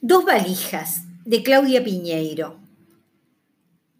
[0.00, 2.60] Dos valijas, de Claudia Piñeiro.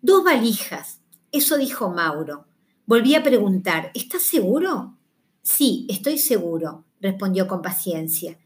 [0.01, 1.01] Dos valijas,
[1.33, 2.47] eso dijo Mauro.
[2.87, 4.97] Volví a preguntar, ¿estás seguro?
[5.43, 8.39] Sí, estoy seguro, respondió con paciencia.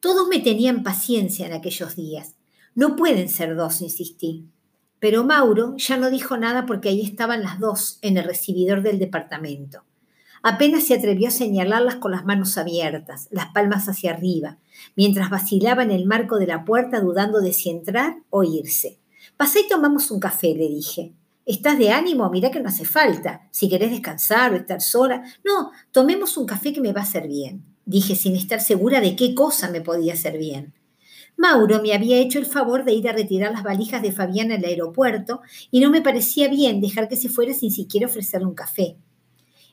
[0.00, 2.36] Todos me tenían paciencia en aquellos días.
[2.74, 4.46] No pueden ser dos, insistí.
[4.98, 8.98] Pero Mauro ya no dijo nada porque ahí estaban las dos en el recibidor del
[8.98, 9.82] departamento.
[10.48, 14.58] Apenas se atrevió a señalarlas con las manos abiertas, las palmas hacia arriba,
[14.94, 19.00] mientras vacilaba en el marco de la puerta dudando de si entrar o irse.
[19.36, 21.14] Pasé y tomamos un café, le dije.
[21.44, 22.30] ¿Estás de ánimo?
[22.30, 23.48] Mira que no hace falta.
[23.50, 25.24] Si querés descansar o estar sola.
[25.44, 27.64] No, tomemos un café que me va a hacer bien.
[27.84, 30.74] Dije sin estar segura de qué cosa me podía hacer bien.
[31.36, 34.64] Mauro me había hecho el favor de ir a retirar las valijas de Fabián al
[34.64, 35.40] aeropuerto
[35.72, 38.96] y no me parecía bien dejar que se fuera sin siquiera ofrecerle un café.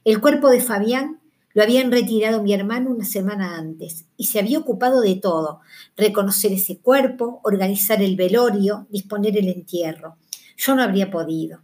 [0.06, 1.22] El cuerpo de Fabián
[1.54, 5.62] lo habían retirado mi hermano una semana antes y se había ocupado de todo,
[5.96, 10.18] reconocer ese cuerpo, organizar el velorio, disponer el entierro.
[10.58, 11.62] Yo no habría podido.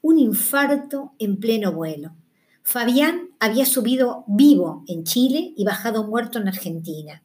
[0.00, 2.12] Un infarto en pleno vuelo.
[2.62, 7.22] Fabián había subido vivo en Chile y bajado muerto en Argentina.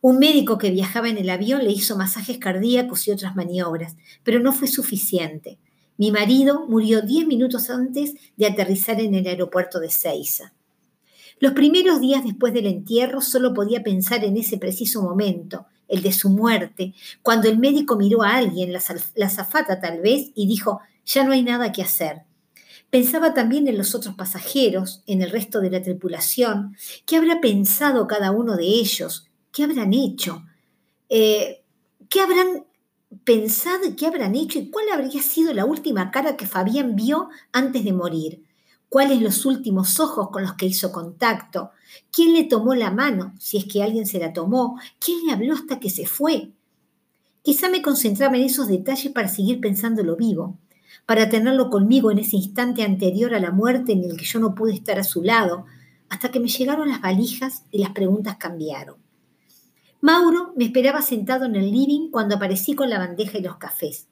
[0.00, 4.38] Un médico que viajaba en el avión le hizo masajes cardíacos y otras maniobras, pero
[4.38, 5.58] no fue suficiente.
[5.96, 10.52] Mi marido murió diez minutos antes de aterrizar en el aeropuerto de Ceiza.
[11.38, 16.12] Los primeros días después del entierro solo podía pensar en ese preciso momento, el de
[16.12, 18.82] su muerte, cuando el médico miró a alguien, la,
[19.14, 22.22] la zafata tal vez, y dijo, ya no hay nada que hacer.
[22.90, 28.06] Pensaba también en los otros pasajeros, en el resto de la tripulación, qué habrá pensado
[28.06, 30.44] cada uno de ellos, qué habrán hecho,
[31.08, 31.62] eh,
[32.08, 32.64] qué habrán
[33.24, 37.84] pensad qué habrán hecho y cuál habría sido la última cara que Fabián vio antes
[37.84, 38.44] de morir.
[38.88, 41.70] ¿Cuáles los últimos ojos con los que hizo contacto?
[42.12, 44.78] ¿Quién le tomó la mano, si es que alguien se la tomó?
[44.98, 46.52] ¿Quién le habló hasta que se fue?
[47.42, 50.58] Quizá me concentraba en esos detalles para seguir pensándolo vivo,
[51.06, 54.54] para tenerlo conmigo en ese instante anterior a la muerte en el que yo no
[54.54, 55.66] pude estar a su lado,
[56.08, 59.03] hasta que me llegaron las valijas y las preguntas cambiaron.
[60.04, 64.06] Mauro me esperaba sentado en el living cuando aparecí con la bandeja y los cafés.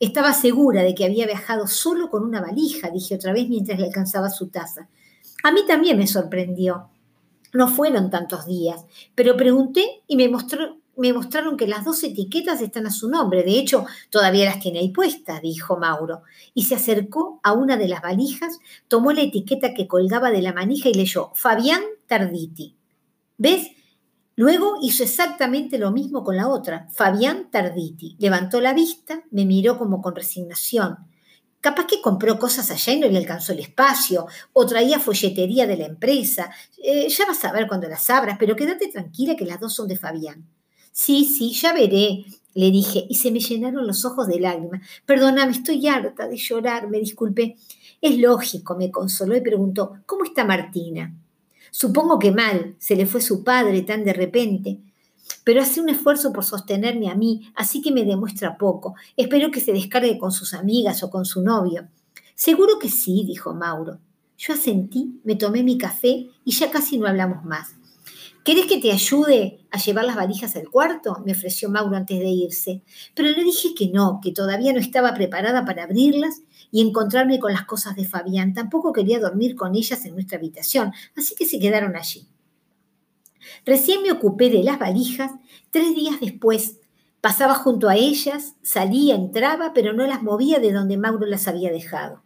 [0.00, 3.86] Estaba segura de que había viajado solo con una valija, dije otra vez mientras le
[3.86, 4.88] alcanzaba su taza.
[5.44, 6.88] A mí también me sorprendió.
[7.52, 12.90] No fueron tantos días, pero pregunté y me, mostraron que las dos etiquetas están a
[12.90, 13.44] su nombre.
[13.44, 16.22] De hecho, todavía las tiene ahí puestas, dijo Mauro.
[16.54, 18.58] Y se acercó a una de las valijas,
[18.88, 22.74] tomó la etiqueta que colgaba de la manija y leyó Fabián Tarditi.
[23.38, 23.68] ¿Ves?
[24.40, 28.16] Luego hizo exactamente lo mismo con la otra, Fabián Tarditi.
[28.18, 30.96] Levantó la vista, me miró como con resignación.
[31.60, 34.24] Capaz que compró cosas allá y no le alcanzó el espacio,
[34.54, 36.50] o traía folletería de la empresa.
[36.82, 39.86] Eh, ya vas a ver cuando las abras, pero quédate tranquila que las dos son
[39.86, 40.48] de Fabián.
[40.90, 42.24] Sí, sí, ya veré,
[42.54, 44.80] le dije, y se me llenaron los ojos de lágrimas.
[45.04, 47.56] Perdóname, estoy harta de llorar, me disculpé.
[48.00, 51.14] Es lógico, me consoló y preguntó, ¿cómo está Martina?
[51.70, 54.80] Supongo que mal, se le fue su padre tan de repente,
[55.44, 58.94] pero hace un esfuerzo por sostenerme a mí, así que me demuestra poco.
[59.16, 61.88] Espero que se descargue con sus amigas o con su novio.
[62.34, 63.98] Seguro que sí, dijo Mauro.
[64.38, 67.74] Yo asentí, me tomé mi café y ya casi no hablamos más.
[68.44, 71.22] ¿Querés que te ayude a llevar las valijas al cuarto?
[71.26, 72.82] me ofreció Mauro antes de irse.
[73.14, 77.52] Pero le dije que no, que todavía no estaba preparada para abrirlas y encontrarme con
[77.52, 78.54] las cosas de Fabián.
[78.54, 82.26] Tampoco quería dormir con ellas en nuestra habitación, así que se quedaron allí.
[83.66, 85.32] Recién me ocupé de las valijas,
[85.70, 86.78] tres días después.
[87.20, 91.70] Pasaba junto a ellas, salía, entraba, pero no las movía de donde Mauro las había
[91.70, 92.22] dejado.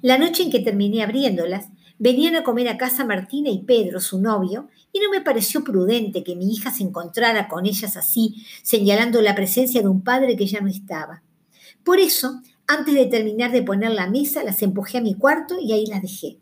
[0.00, 1.68] La noche en que terminé abriéndolas,
[2.00, 6.24] venían a comer a casa Martina y Pedro, su novio, y no me pareció prudente
[6.24, 10.46] que mi hija se encontrara con ellas así, señalando la presencia de un padre que
[10.46, 11.22] ya no estaba.
[11.84, 15.72] Por eso antes de terminar de poner la mesa, las empujé a mi cuarto y
[15.72, 16.38] ahí las dejé.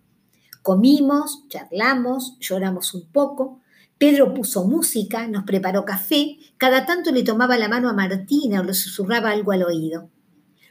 [0.61, 3.63] Comimos, charlamos, lloramos un poco.
[3.97, 8.65] Pedro puso música, nos preparó café, cada tanto le tomaba la mano a Martina o
[8.65, 10.11] le susurraba algo al oído.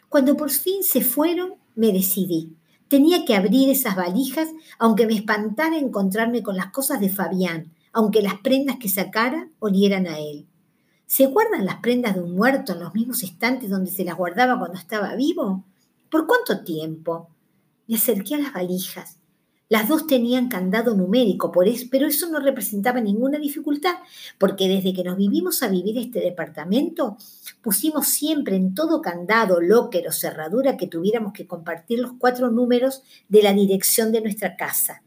[0.09, 2.56] Cuando por fin se fueron, me decidí.
[2.87, 4.49] Tenía que abrir esas valijas,
[4.79, 10.07] aunque me espantara encontrarme con las cosas de Fabián, aunque las prendas que sacara olieran
[10.07, 10.45] a él.
[11.05, 14.59] ¿Se guardan las prendas de un muerto en los mismos estantes donde se las guardaba
[14.59, 15.63] cuando estaba vivo?
[16.09, 17.29] ¿Por cuánto tiempo?
[17.87, 19.17] Me acerqué a las valijas.
[19.69, 23.95] Las dos tenían candado numérico, por eso, pero eso no representaba ninguna dificultad,
[24.37, 27.17] porque desde que nos vivimos a vivir este departamento,
[27.61, 33.43] pusimos siempre en todo candado, locker cerradura que tuviéramos que compartir los cuatro números de
[33.43, 35.01] la dirección de nuestra casa.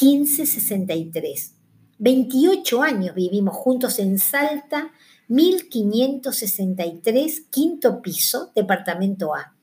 [0.00, 1.54] 1563.
[1.98, 4.90] 28 años vivimos juntos en Salta,
[5.28, 9.57] 1563, quinto piso, departamento A.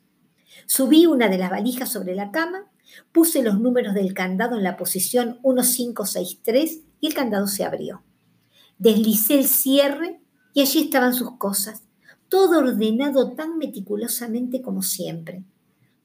[0.65, 2.69] Subí una de las valijas sobre la cama,
[3.11, 8.03] puse los números del candado en la posición 1563 y el candado se abrió.
[8.77, 10.21] Deslicé el cierre
[10.53, 11.83] y allí estaban sus cosas,
[12.29, 15.43] todo ordenado tan meticulosamente como siempre.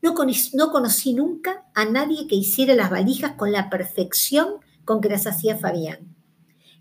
[0.02, 4.54] No, conocí nunca a nadie que hiciera las valijas con la perfección
[4.84, 6.14] con que las hacía Fabián.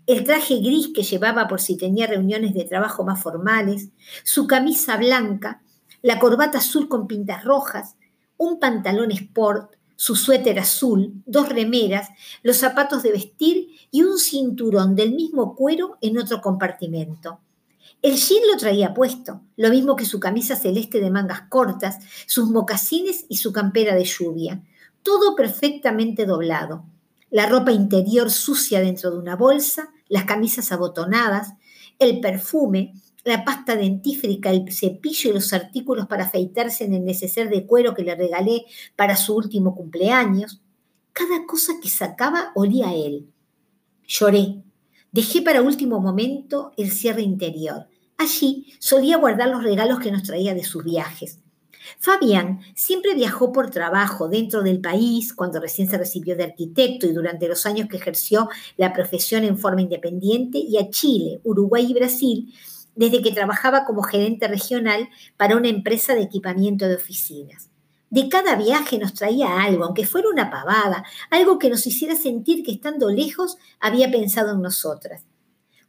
[0.06, 3.90] El traje gris que llevaba por si tenía reuniones de trabajo más formales,
[4.24, 5.62] su camisa blanca,
[6.02, 7.96] la corbata azul con pintas rojas,
[8.36, 12.08] un pantalón sport, su suéter azul, dos remeras,
[12.42, 17.40] los zapatos de vestir y un cinturón del mismo cuero en otro compartimento.
[18.00, 22.48] El jean lo traía puesto, lo mismo que su camisa celeste de mangas cortas, sus
[22.48, 24.62] mocasines y su campera de lluvia,
[25.02, 26.84] todo perfectamente doblado.
[27.30, 31.52] La ropa interior sucia dentro de una bolsa, las camisas abotonadas,
[31.98, 32.94] el perfume,
[33.24, 37.94] la pasta dentífrica, el cepillo y los artículos para afeitarse en el neceser de cuero
[37.94, 38.64] que le regalé
[38.96, 40.60] para su último cumpleaños.
[41.12, 43.28] Cada cosa que sacaba olía a él.
[44.06, 44.62] Lloré.
[45.12, 47.88] Dejé para último momento el cierre interior.
[48.16, 51.40] Allí solía guardar los regalos que nos traía de sus viajes.
[51.98, 57.12] Fabián siempre viajó por trabajo dentro del país, cuando recién se recibió de arquitecto y
[57.12, 61.94] durante los años que ejerció la profesión en forma independiente, y a Chile, Uruguay y
[61.94, 62.54] Brasil,
[63.00, 65.08] desde que trabajaba como gerente regional
[65.38, 67.70] para una empresa de equipamiento de oficinas.
[68.10, 72.62] De cada viaje nos traía algo, aunque fuera una pavada, algo que nos hiciera sentir
[72.62, 75.24] que estando lejos había pensado en nosotras.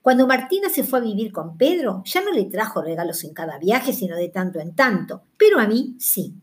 [0.01, 3.57] Cuando Martina se fue a vivir con Pedro, ya no le trajo regalos en cada
[3.57, 6.33] viaje, sino de tanto en tanto, pero a mí sí.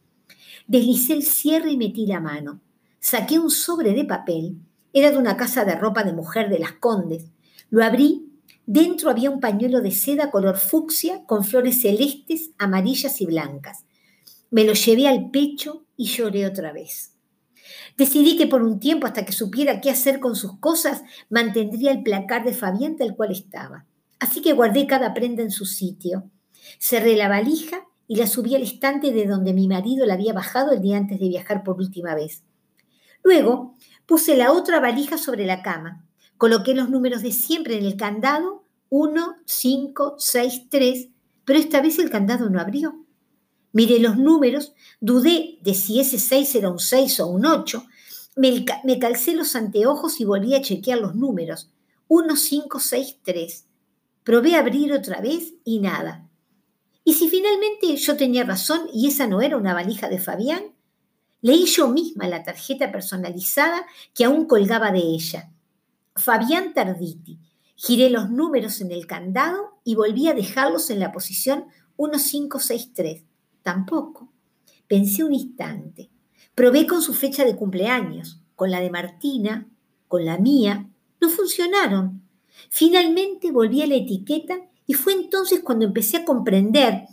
[0.67, 2.61] Deslicé el cierre y metí la mano.
[3.01, 4.59] Saqué un sobre de papel,
[4.93, 7.25] era de una casa de ropa de mujer de las Condes.
[7.71, 8.28] Lo abrí
[8.71, 13.87] Dentro había un pañuelo de seda color fucsia con flores celestes, amarillas y blancas.
[14.51, 17.15] Me lo llevé al pecho y lloré otra vez.
[17.97, 21.01] Decidí que por un tiempo, hasta que supiera qué hacer con sus cosas,
[21.31, 23.87] mantendría el placar de Fabián tal cual estaba.
[24.19, 26.31] Así que guardé cada prenda en su sitio.
[26.79, 30.73] Cerré la valija y la subí al estante de donde mi marido la había bajado
[30.73, 32.43] el día antes de viajar por última vez.
[33.25, 36.05] Luego puse la otra valija sobre la cama
[36.39, 38.58] Coloqué los números de siempre en el candado,
[38.91, 41.09] 1, 5, 6, 3,
[41.45, 43.05] pero esta vez el candado no abrió.
[43.73, 47.85] Miré los números, dudé de si ese 6 era un 6 o un 8,
[48.37, 51.71] me, me calcé los anteojos y volví a chequear los números.
[52.09, 53.67] 1, 5, 6, 3.
[54.25, 56.29] Probé a abrir otra vez y nada.
[57.05, 60.75] ¿Y si finalmente yo tenía razón y esa no era una valija de Fabián?
[61.41, 65.51] Leí yo misma la tarjeta personalizada que aún colgaba de ella.
[66.15, 67.39] Fabián Tarditi.
[67.81, 71.67] Giré los números en el candado y volví a dejarlos en la posición
[71.97, 73.23] 1563.
[73.63, 74.33] Tampoco.
[74.89, 76.11] Pensé un instante.
[76.57, 79.69] Probé con su fecha de cumpleaños, con la de Martina,
[80.09, 80.91] con la mía.
[81.21, 82.23] No funcionaron.
[82.69, 87.05] Finalmente volví a la etiqueta y fue entonces cuando empecé a comprender.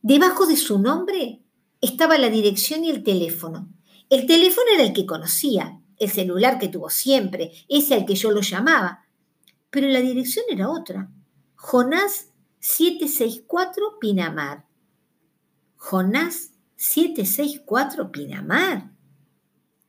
[0.00, 1.40] Debajo de su nombre
[1.80, 3.68] estaba la dirección y el teléfono.
[4.10, 8.30] El teléfono era el que conocía, el celular que tuvo siempre, ese al que yo
[8.30, 9.03] lo llamaba.
[9.74, 11.10] Pero la dirección era otra.
[11.56, 12.28] Jonás
[12.60, 14.66] 764 Pinamar.
[15.74, 18.92] Jonás 764 Pinamar.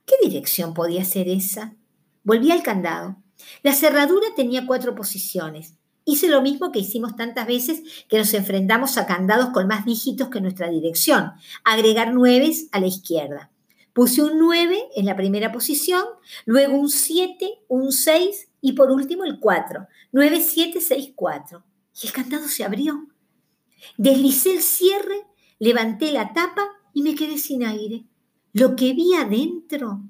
[0.08, 1.76] ¿Qué dirección podía ser esa?
[2.24, 3.18] Volví al candado.
[3.62, 5.76] La cerradura tenía cuatro posiciones.
[6.04, 10.30] Hice lo mismo que hicimos tantas veces que nos enfrentamos a candados con más dígitos
[10.30, 11.34] que nuestra dirección,
[11.64, 13.52] agregar nueves a la izquierda.
[13.96, 16.04] Puse un 9 en la primera posición,
[16.46, 19.88] luego un 7, un 6 y por último el 4.
[20.12, 21.64] 9, 7, 6, 4.
[22.02, 23.08] Y el candado se abrió.
[23.96, 25.22] Deslicé el cierre,
[25.60, 28.06] levanté la tapa y me quedé sin aire.
[28.54, 30.02] Lo que vi adentro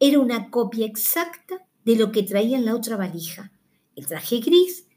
[0.00, 3.52] era una copia exacta de lo que traía en la otra valija.
[3.94, 4.88] El traje gris,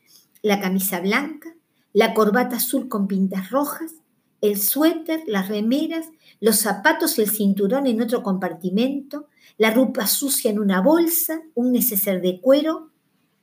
[0.42, 1.56] la camisa blanca,
[1.94, 3.94] la corbata azul con pintas rojas,
[4.42, 6.08] el suéter, las remeras,
[6.40, 9.28] los zapatos y el cinturón en otro compartimento,
[9.60, 12.90] la ropa sucia en una bolsa, un neceser de cuero.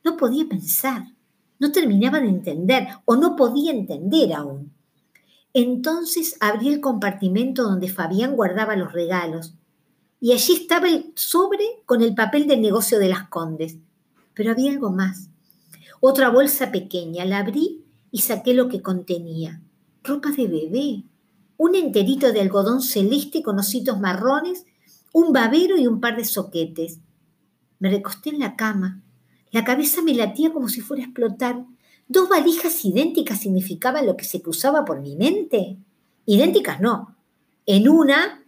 [0.04, 1.04] No podía pensar,
[1.58, 4.72] no terminaba de entender o no podía entender aún.
[5.52, 9.54] Entonces abrí el compartimento donde Fabián guardaba los regalos
[10.20, 13.76] y allí estaba el sobre con el papel del negocio de las condes.
[14.34, 15.28] Pero había algo más.
[16.00, 19.60] Otra bolsa pequeña, la abrí y saqué lo que contenía
[20.02, 21.04] ropa de bebé,
[21.56, 24.64] un enterito de algodón celeste con ositos marrones,
[25.12, 27.00] un babero y un par de soquetes.
[27.78, 29.02] Me recosté en la cama.
[29.52, 31.64] La cabeza me latía como si fuera a explotar.
[32.06, 35.76] ¿Dos valijas idénticas significaban lo que se cruzaba por mi mente?
[36.26, 37.16] Idénticas no.
[37.66, 38.44] En una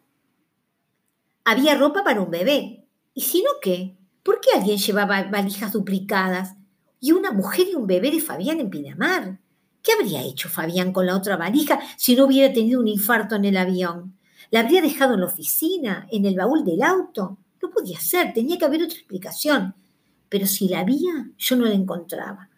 [1.45, 2.87] había ropa para un bebé.
[3.15, 3.97] ¿Y si no qué?
[4.23, 6.55] ¿Por qué alguien llevaba valijas duplicadas?
[7.01, 9.41] Y una mujer y un bebé de Fabián en Pinamar.
[9.83, 13.45] ¿Qué habría hecho Fabián con la otra valija si no hubiera tenido un infarto en
[13.45, 14.17] el avión?
[14.53, 17.39] ¿La habría dejado en la oficina, en el baúl del auto?
[17.61, 19.75] No podía ser, tenía que haber otra explicación.
[20.33, 22.49] Pero si la había, yo no la encontraba.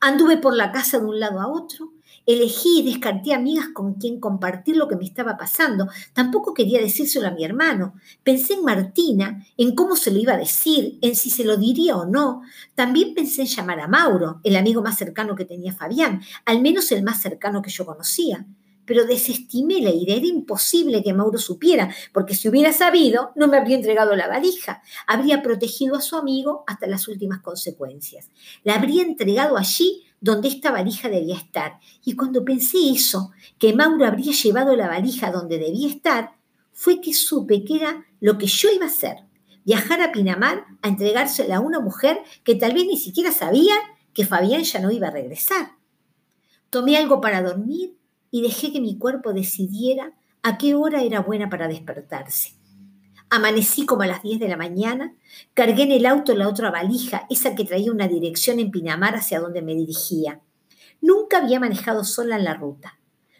[0.00, 1.94] Anduve por la casa de un lado a otro,
[2.26, 5.88] Elegí y descarté amigas con quien compartir lo que me estaba pasando.
[6.12, 7.94] Tampoco quería decírselo a mi hermano.
[8.22, 11.96] Pensé en Martina, en cómo se lo iba a decir, en si se lo diría
[11.96, 12.42] o no.
[12.74, 16.92] También pensé en llamar a Mauro, el amigo más cercano que tenía Fabián, al menos
[16.92, 18.46] el más cercano que yo conocía.
[18.90, 23.56] Pero desestimé la idea, era imposible que Mauro supiera, porque si hubiera sabido, no me
[23.56, 24.82] habría entregado la valija.
[25.06, 28.30] Habría protegido a su amigo hasta las últimas consecuencias.
[28.64, 31.78] La habría entregado allí donde esta valija debía estar.
[32.04, 33.30] Y cuando pensé eso,
[33.60, 36.32] que Mauro habría llevado la valija donde debía estar,
[36.72, 39.18] fue que supe que era lo que yo iba a hacer.
[39.64, 43.76] Viajar a Pinamar a entregársela a una mujer que tal vez ni siquiera sabía
[44.12, 45.76] que Fabián ya no iba a regresar.
[46.70, 47.99] Tomé algo para dormir
[48.30, 52.54] y dejé que mi cuerpo decidiera a qué hora era buena para despertarse.
[53.28, 55.14] Amanecí como a las 10 de la mañana,
[55.54, 59.40] cargué en el auto la otra valija, esa que traía una dirección en Pinamar hacia
[59.40, 60.40] donde me dirigía.
[61.00, 62.98] Nunca había manejado sola en la ruta.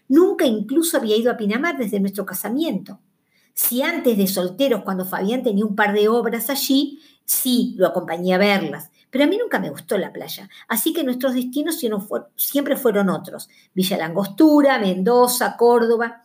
[0.09, 3.00] Nunca incluso había ido a Pinamar desde nuestro casamiento.
[3.52, 8.35] Si antes de solteros, cuando Fabián tenía un par de obras allí, sí, lo acompañé
[8.35, 11.81] a verlas, pero a mí nunca me gustó la playa, así que nuestros destinos
[12.37, 13.49] siempre fueron otros.
[13.75, 16.25] Villa Langostura, Mendoza, Córdoba.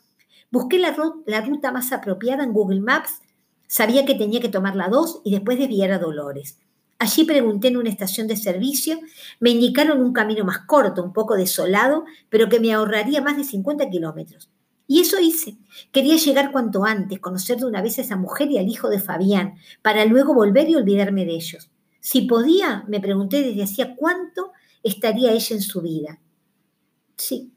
[0.51, 0.95] Busqué la,
[1.41, 3.21] ruta más apropiada en Google Maps
[3.67, 6.59] Sabía que tenía que tomar la 2 y después desviar a Dolores.
[6.97, 8.99] Allí pregunté en una estación de servicio,
[9.39, 13.43] me indicaron un camino más corto, un poco desolado, pero que me ahorraría más de
[13.43, 14.49] 50 kilómetros.
[14.87, 15.57] Y eso hice.
[15.91, 18.99] Quería llegar cuanto antes, conocer de una vez a esa mujer y al hijo de
[18.99, 21.69] Fabián, para luego volver y olvidarme de ellos.
[22.05, 24.51] Si podía, me pregunté desde hacía cuánto
[24.83, 26.19] estaría ella en su vida.
[27.17, 27.51] Sí,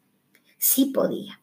[0.57, 1.43] sí podía.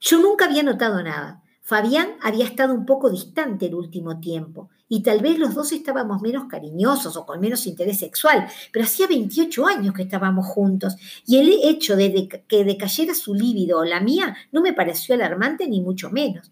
[0.00, 1.42] Yo nunca había notado nada.
[1.60, 6.22] Fabián había estado un poco distante el último tiempo y tal vez los dos estábamos
[6.22, 11.36] menos cariñosos o con menos interés sexual, pero hacía 28 años que estábamos juntos y
[11.36, 15.82] el hecho de que decayera su líbido o la mía no me pareció alarmante ni
[15.82, 16.50] mucho menos.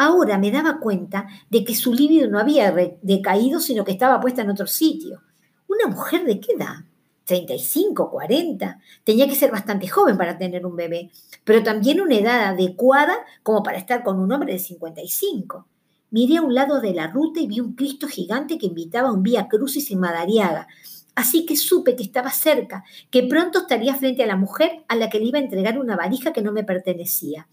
[0.00, 4.42] Ahora me daba cuenta de que su líbido no había decaído, sino que estaba puesta
[4.42, 5.22] en otro sitio.
[5.66, 6.84] ¿Una mujer de qué edad?
[7.24, 8.78] 35, 40.
[9.02, 11.10] Tenía que ser bastante joven para tener un bebé,
[11.42, 15.66] pero también una edad adecuada como para estar con un hombre de 55.
[16.10, 19.12] Miré a un lado de la ruta y vi un Cristo gigante que invitaba a
[19.12, 20.68] un Vía Crucis en Madariaga.
[21.16, 25.10] Así que supe que estaba cerca, que pronto estaría frente a la mujer a la
[25.10, 27.48] que le iba a entregar una valija que no me pertenecía.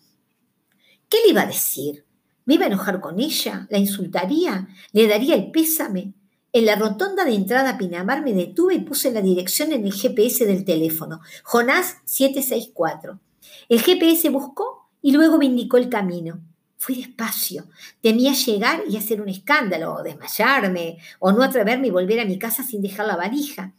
[1.09, 2.05] ¿Qué le iba a decir?
[2.45, 3.67] ¿Me iba a enojar con ella?
[3.69, 4.67] ¿La insultaría?
[4.91, 6.13] ¿Le daría el pésame?
[6.53, 9.91] En la rotonda de entrada a Pinamar me detuve y puse la dirección en el
[9.91, 13.19] GPS del teléfono, Jonás 764.
[13.67, 16.39] El GPS buscó y luego me indicó el camino.
[16.77, 17.65] Fui despacio.
[17.99, 22.37] Temía llegar y hacer un escándalo, o desmayarme, o no atreverme y volver a mi
[22.37, 23.73] casa sin dejar la valija.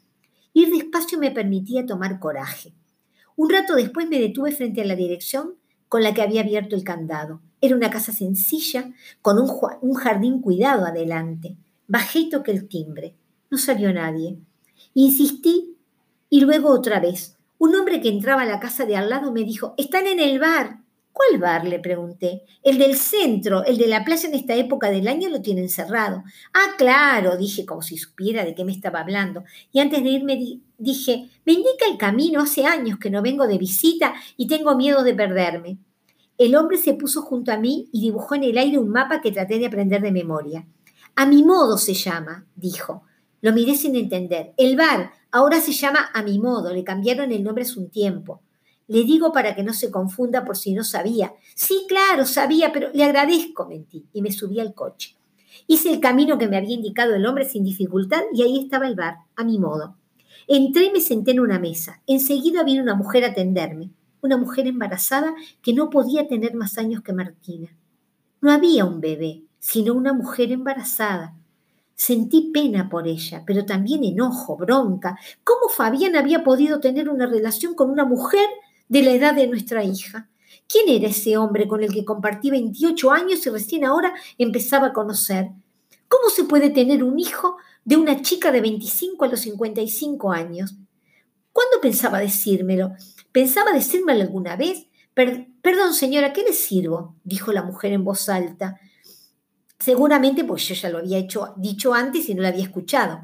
[0.53, 2.75] Ir despacio me permitía tomar coraje.
[3.37, 5.55] Un rato después me detuve frente a la dirección
[5.89, 7.41] con la que había abierto el candado.
[7.61, 11.57] Era una casa sencilla, con un, jardín cuidado adelante.
[11.89, 13.15] Bajé y toqué el timbre.
[13.51, 14.37] No salió nadie.
[14.95, 15.77] Insistí
[16.29, 17.37] y luego otra vez.
[17.59, 20.39] Un hombre que entraba a la casa de al lado me dijo, están en el
[20.39, 20.81] bar.
[21.13, 21.67] ¿Cuál bar?
[21.67, 22.43] le pregunté.
[22.63, 26.23] El del centro, el de la playa en esta época del año lo tienen cerrado.
[26.53, 29.45] Ah, claro, dije como si supiera de qué me estaba hablando.
[29.73, 33.57] Y antes de irme dije, me indica el camino, hace años que no vengo de
[33.57, 35.79] visita y tengo miedo de perderme.
[36.39, 39.33] El hombre se puso junto a mí y dibujó en el aire un mapa que
[39.33, 40.67] traté de aprender de memoria.
[41.15, 43.03] A mi modo se llama, dijo.
[43.41, 44.53] Lo miré sin entender.
[44.57, 48.43] El bar ahora se llama A mi modo, le cambiaron el nombre hace un tiempo.
[48.89, 51.33] Le digo para que no se confunda por si no sabía.
[51.55, 55.17] Sí, claro, sabía, pero le agradezco, mentí, y me subí al coche.
[55.67, 58.95] Hice el camino que me había indicado el hombre sin dificultad y ahí estaba el
[58.95, 59.97] bar, a mi modo.
[60.47, 62.03] Entré y me senté en una mesa.
[62.07, 63.91] Enseguida vino una mujer a atenderme,
[64.23, 67.69] una mujer embarazada que no podía tener más años que Martina.
[68.41, 71.35] No había un bebé, sino una mujer embarazada.
[71.95, 75.19] Sentí pena por ella, pero también enojo, bronca.
[75.45, 78.47] ¿Cómo Fabián había podido tener una relación con una mujer
[78.89, 80.29] de la edad de nuestra hija?
[80.69, 84.93] ¿Quién era ese hombre con el que compartí 28 años y recién ahora empezaba a
[84.93, 85.51] conocer?
[86.09, 87.57] ¿Cómo se puede tener un hijo
[87.87, 90.75] de una chica de 25 a los 55 años.
[91.53, 92.93] ¿Cuándo pensaba decírmelo?
[93.37, 94.87] ¿Pensaba decírmelo alguna vez?
[95.13, 97.17] perdón, señora, ¿qué le sirvo?
[97.23, 98.81] dijo la mujer en voz alta.
[99.79, 103.21] Seguramente, pues yo ya lo había hecho, dicho antes y no lo había escuchado.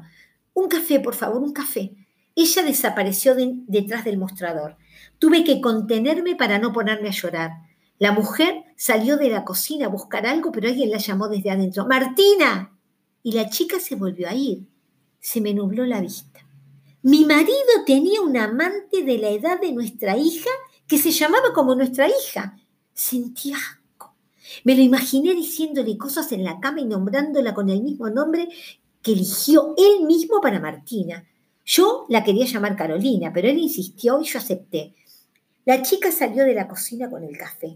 [0.53, 1.95] Un café, por favor, un café.
[2.35, 3.33] Ella desapareció
[3.65, 4.77] detrás del mostrador.
[5.17, 7.49] Tuve que contenerme para no ponerme a llorar.
[7.97, 11.87] La mujer salió de la cocina a buscar algo, pero alguien la llamó desde adentro.
[11.87, 12.77] ¡Martina!
[13.23, 14.67] Y la chica se volvió a ir.
[15.19, 16.45] Se me nubló la vista.
[17.03, 20.49] Mi marido tenía un amante de la edad de nuestra hija
[20.87, 22.57] que se llamaba como nuestra hija.
[22.93, 24.15] Sentí asco.
[24.63, 28.47] Me lo imaginé diciéndole cosas en la cama y nombrándola con el mismo nombre
[29.01, 31.27] que eligió él mismo para Martina.
[31.65, 34.95] Yo la quería llamar Carolina, pero él insistió y yo acepté.
[35.65, 37.75] La chica salió de la cocina con el café.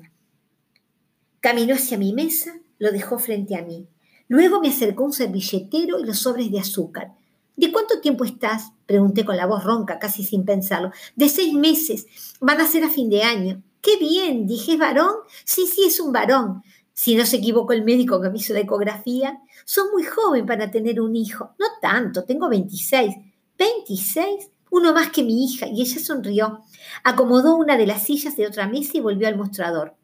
[1.42, 3.90] Caminó hacia mi mesa, lo dejó frente a mí.
[4.30, 7.17] Luego me acercó un servilletero y los sobres de azúcar.
[7.58, 8.72] ¿De cuánto tiempo estás?
[8.86, 10.92] Pregunté con la voz ronca, casi sin pensarlo.
[11.16, 12.06] De seis meses.
[12.40, 13.64] Van a ser a fin de año.
[13.82, 14.46] ¡Qué bien!
[14.46, 15.16] Dije, ¿es varón?
[15.44, 16.62] Sí, sí, es un varón.
[16.94, 19.40] Si no se equivocó el médico que me hizo la ecografía.
[19.66, 21.56] Son muy joven para tener un hijo.
[21.58, 23.16] No tanto, tengo 26.
[23.58, 24.52] ¿26?
[24.70, 25.66] Uno más que mi hija.
[25.66, 26.62] Y ella sonrió.
[27.04, 29.96] Acomodó una de las sillas de otra mesa y volvió al mostrador.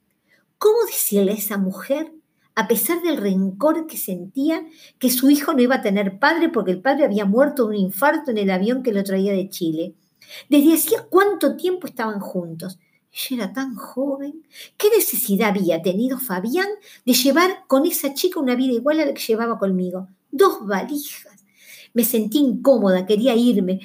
[0.57, 2.13] ¿Cómo decirle a esa mujer
[2.55, 4.65] a pesar del rencor que sentía
[5.00, 7.83] que su hijo no iba a tener padre porque el padre había muerto de un
[7.86, 9.95] infarto en el avión que lo traía de Chile.
[10.50, 12.79] Desde hacía cuánto tiempo estaban juntos.
[13.12, 14.43] Ella era tan joven.
[14.77, 16.67] ¿Qué necesidad había tenido Fabián
[17.05, 20.07] de llevar con esa chica una vida igual a la que llevaba conmigo?
[20.31, 21.43] Dos valijas.
[21.93, 23.79] Me sentí incómoda, quería irme,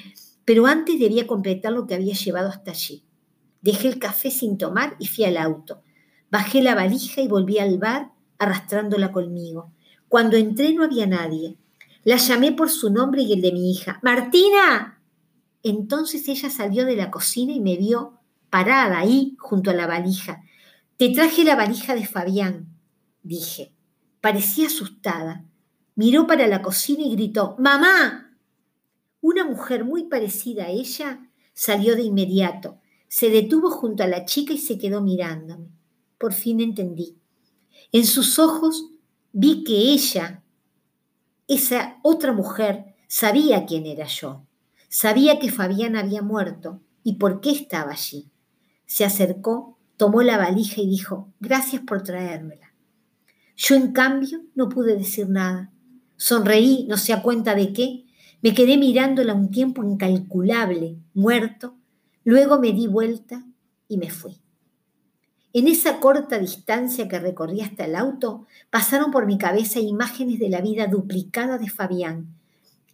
[0.45, 3.03] pero antes debía completar lo que había llevado hasta allí.
[3.61, 5.81] Dejé el café sin tomar y fui al auto.
[6.31, 9.71] Bajé la valija y volví al bar arrastrándola conmigo.
[10.07, 11.57] Cuando entré no había nadie.
[12.03, 13.99] La llamé por su nombre y el de mi hija.
[14.01, 14.99] ¡Martina!
[15.61, 18.19] Entonces ella salió de la cocina y me vio
[18.49, 20.43] parada ahí junto a la valija.
[20.97, 22.67] Te traje la valija de Fabián,
[23.21, 23.73] dije.
[24.21, 25.45] Parecía asustada.
[25.95, 28.37] Miró para la cocina y gritó, ¡Mamá!
[29.21, 32.79] Una mujer muy parecida a ella salió de inmediato.
[33.09, 35.67] Se detuvo junto a la chica y se quedó mirándome.
[36.17, 37.18] Por fin entendí.
[37.91, 38.85] En sus ojos
[39.31, 40.43] vi que ella,
[41.47, 44.45] esa otra mujer, sabía quién era yo.
[44.89, 48.29] Sabía que Fabián había muerto y por qué estaba allí.
[48.85, 52.73] Se acercó, tomó la valija y dijo, gracias por traérmela.
[53.55, 55.71] Yo, en cambio, no pude decir nada.
[56.15, 58.05] Sonreí, no sé a cuenta de qué.
[58.41, 61.75] Me quedé mirándola un tiempo incalculable, muerto.
[62.23, 63.43] Luego me di vuelta
[63.87, 64.39] y me fui.
[65.51, 70.49] En esa corta distancia que recorrí hasta el auto, pasaron por mi cabeza imágenes de
[70.49, 72.35] la vida duplicada de Fabián.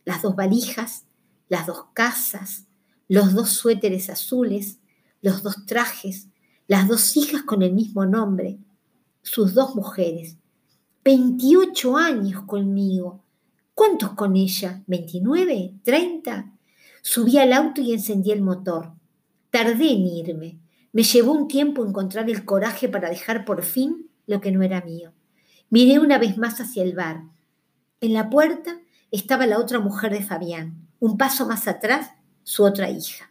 [0.05, 1.03] Las dos valijas,
[1.49, 2.65] las dos casas,
[3.09, 4.79] los dos suéteres azules,
[5.21, 6.29] los dos trajes,
[6.67, 8.57] las dos hijas con el mismo nombre,
[9.21, 10.37] sus dos mujeres.
[11.03, 13.23] 28 años conmigo.
[13.73, 14.81] ¿Cuántos con ella?
[14.87, 15.83] ¿29?
[15.83, 16.53] ¿30?
[17.01, 18.93] Subí al auto y encendí el motor.
[19.51, 20.59] Tardé en irme.
[20.95, 24.79] Me llevó un tiempo encontrar el coraje para dejar por fin lo que no era
[24.79, 25.11] mío.
[25.69, 27.21] Miré una vez más hacia el bar.
[27.99, 28.79] En la puerta
[29.11, 30.87] estaba la otra mujer de Fabián.
[31.01, 32.11] Un paso más atrás,
[32.43, 33.29] su otra hija.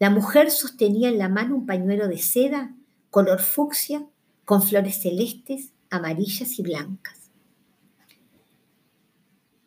[0.00, 2.74] La mujer sostenía en la mano un pañuelo de seda,
[3.10, 4.04] color fucsia,
[4.44, 7.30] con flores celestes, amarillas y blancas.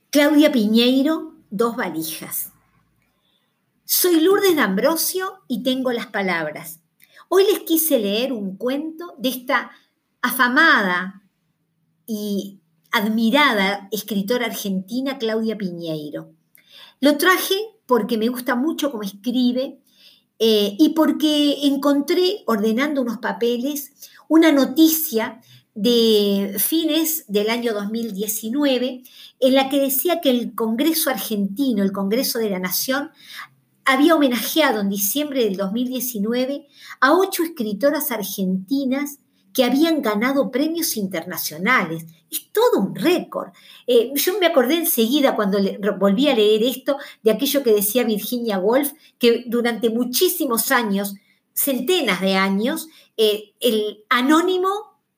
[0.09, 2.51] Claudia Piñeiro, dos valijas.
[3.85, 6.80] Soy Lourdes de Ambrosio y tengo las palabras.
[7.33, 9.71] Hoy les quise leer un cuento de esta
[10.21, 11.23] afamada
[12.05, 12.59] y
[12.91, 16.33] admirada escritora argentina Claudia Piñeiro.
[16.99, 19.79] Lo traje porque me gusta mucho cómo escribe
[20.39, 23.93] eh, y porque encontré, ordenando unos papeles,
[24.27, 25.39] una noticia
[25.73, 29.03] de fines del año 2019
[29.39, 33.11] en la que decía que el Congreso argentino, el Congreso de la Nación,
[33.85, 36.67] había homenajeado en diciembre del 2019
[36.99, 39.19] a ocho escritoras argentinas
[39.53, 42.05] que habían ganado premios internacionales.
[42.29, 43.49] Es todo un récord.
[43.87, 45.59] Eh, yo me acordé enseguida cuando
[45.99, 51.15] volví a leer esto de aquello que decía Virginia Woolf, que durante muchísimos años,
[51.53, 54.69] centenas de años, eh, el anónimo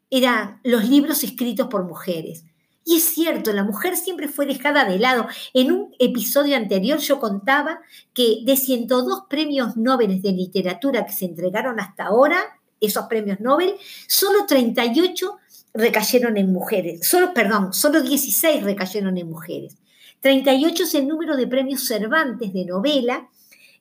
[0.10, 2.46] eran los libros escritos por mujeres.
[2.86, 5.28] Y es cierto, la mujer siempre fue dejada de lado.
[5.54, 7.80] En un episodio anterior yo contaba
[8.14, 13.76] que de 102 premios Nobel de literatura que se entregaron hasta ahora, esos premios Nobel,
[14.08, 15.38] solo 38
[15.74, 17.08] recayeron en mujeres.
[17.08, 19.78] Solo, perdón, solo 16 recayeron en mujeres.
[20.20, 23.30] 38 es el número de premios Cervantes de novela,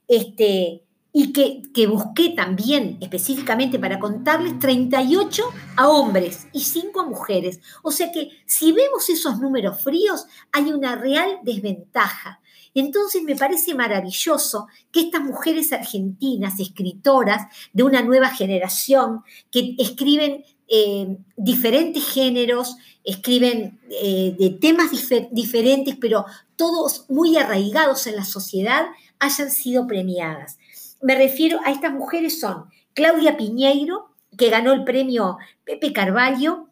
[0.08, 5.42] este, y que, busqué también específicamente para contarles 38
[5.76, 7.60] a hombres y 5 a mujeres.
[7.82, 12.40] O sea que si vemos esos números fríos, hay una real desventaja.
[12.74, 20.44] Entonces me parece maravilloso que estas mujeres argentinas, escritoras de una nueva generación, que escriben
[20.68, 24.90] eh, diferentes géneros, escriben eh, de temas
[25.30, 26.24] diferentes, pero
[26.56, 28.86] todos muy arraigados en la sociedad,
[29.18, 30.58] hayan sido premiadas.
[31.02, 36.68] Me refiero a estas mujeres son Claudia Piñeiro, que ganó el premio Pepe Carvalho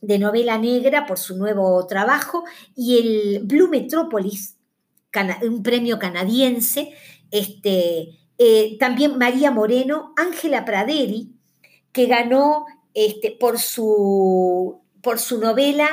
[0.00, 4.56] de novela negra por su nuevo trabajo, y el Blue Metropolis,
[5.42, 6.92] un premio canadiense,
[7.30, 11.32] este, eh, también María Moreno, Ángela Praderi,
[11.92, 15.88] que ganó este, por, su, por su novela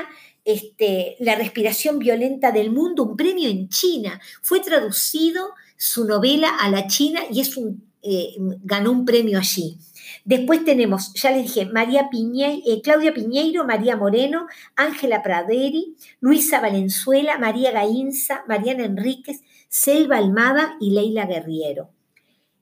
[0.45, 4.19] este, La respiración violenta del mundo, un premio en China.
[4.41, 7.59] Fue traducido su novela a la China y es
[8.03, 9.77] eh, ganó un premio allí.
[10.23, 17.37] Después tenemos, ya les dije, María eh, Claudia Piñeiro, María Moreno, Ángela Praderi, Luisa Valenzuela,
[17.37, 21.89] María Gainza, Mariana Enríquez, Selva Almada y Leila Guerriero.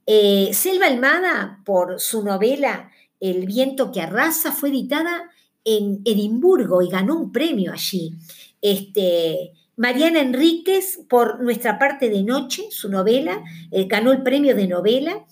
[0.07, 5.29] Eh, Selva Almada, por su novela El viento que arrasa, fue editada
[5.63, 8.15] en Edimburgo y ganó un premio allí.
[8.63, 14.67] Este, Mariana Enríquez, por Nuestra parte de noche, su novela, eh, ganó el premio de
[14.67, 15.25] novela,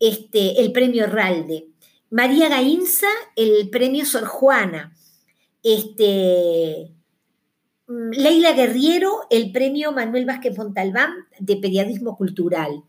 [0.00, 1.68] este, el premio Ralde.
[2.10, 4.92] María Gainza, el premio Sor Juana.
[5.62, 6.90] Este,
[7.86, 12.82] mm, Leila Guerriero, el premio Manuel Vázquez Montalbán de Periodismo Cultural.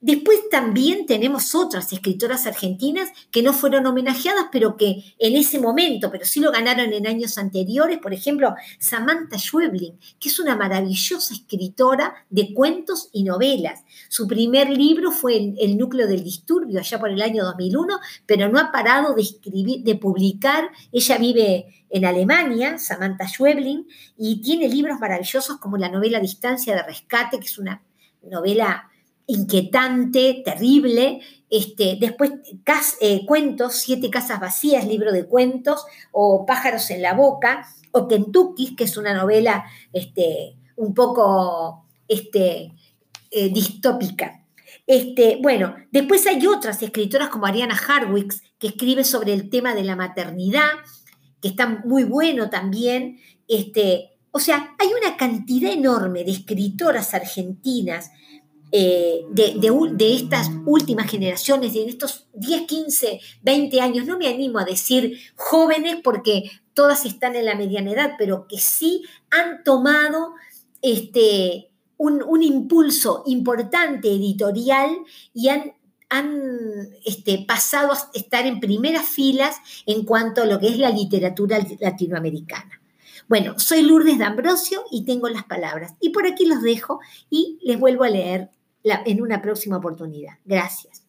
[0.00, 6.10] Después también tenemos otras escritoras argentinas que no fueron homenajeadas, pero que en ese momento,
[6.10, 7.98] pero sí lo ganaron en años anteriores.
[7.98, 13.84] Por ejemplo, Samantha Schweblin, que es una maravillosa escritora de cuentos y novelas.
[14.10, 18.58] Su primer libro fue El, núcleo del disturbio, allá por el año 2001, pero no
[18.58, 20.68] ha parado de escribir, de publicar.
[20.92, 23.86] Ella vive en Alemania, Samantha Schweblin,
[24.18, 27.82] y tiene libros maravillosos como la novela Distancia de Rescate, que es una
[28.22, 28.90] novela
[29.26, 31.20] inquietante, terrible.
[31.48, 32.32] Este, después,
[33.00, 38.74] eh, cuentos, Siete Casas Vacías, libro de cuentos, o Pájaros en la Boca, o Kentucky,
[38.76, 42.72] que es una novela este, un poco este,
[43.30, 44.42] eh, distópica.
[44.86, 49.84] Este, bueno, después hay otras escritoras como Ariana Harwicks, que escribe sobre el tema de
[49.84, 50.70] la maternidad,
[51.40, 53.18] que está muy bueno también.
[53.48, 58.10] Este, o sea, hay una cantidad enorme de escritoras argentinas
[58.78, 64.66] eh, de, estas últimas generaciones, de estos 10, 15, 20 años, no me animo a
[64.66, 70.34] decir jóvenes porque todas están en la mediana edad, pero que sí han tomado
[70.82, 74.90] este, un, impulso importante editorial
[75.32, 75.72] y han,
[76.10, 80.90] han este, pasado a estar en primeras filas en cuanto a lo que es la
[80.90, 82.82] literatura latinoamericana.
[83.26, 85.94] Bueno, soy Lourdes D'Ambrosio y tengo las palabras.
[85.98, 88.50] Y por aquí los dejo y les vuelvo a leer
[89.04, 90.34] en una próxima oportunidad.
[90.44, 91.05] Gracias.